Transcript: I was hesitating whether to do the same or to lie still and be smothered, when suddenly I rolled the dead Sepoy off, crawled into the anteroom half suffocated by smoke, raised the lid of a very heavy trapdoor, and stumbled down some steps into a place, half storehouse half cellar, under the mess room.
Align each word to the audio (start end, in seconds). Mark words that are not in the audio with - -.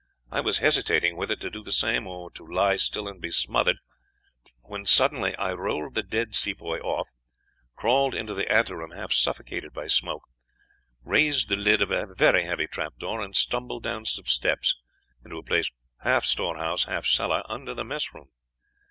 I 0.31 0.39
was 0.41 0.57
hesitating 0.57 1.15
whether 1.15 1.35
to 1.35 1.49
do 1.51 1.61
the 1.61 1.71
same 1.71 2.07
or 2.07 2.31
to 2.31 2.43
lie 2.43 2.77
still 2.77 3.07
and 3.07 3.21
be 3.21 3.29
smothered, 3.29 3.77
when 4.63 4.83
suddenly 4.83 5.35
I 5.35 5.51
rolled 5.53 5.93
the 5.93 6.01
dead 6.01 6.33
Sepoy 6.33 6.79
off, 6.79 7.09
crawled 7.75 8.15
into 8.15 8.33
the 8.33 8.51
anteroom 8.51 8.93
half 8.93 9.11
suffocated 9.13 9.73
by 9.73 9.85
smoke, 9.85 10.23
raised 11.03 11.49
the 11.49 11.55
lid 11.55 11.83
of 11.83 11.91
a 11.91 12.15
very 12.15 12.45
heavy 12.47 12.65
trapdoor, 12.65 13.21
and 13.21 13.35
stumbled 13.35 13.83
down 13.83 14.05
some 14.05 14.25
steps 14.25 14.73
into 15.23 15.37
a 15.37 15.43
place, 15.43 15.69
half 15.99 16.25
storehouse 16.25 16.85
half 16.85 17.05
cellar, 17.05 17.43
under 17.47 17.75
the 17.75 17.85
mess 17.85 18.11
room. 18.11 18.29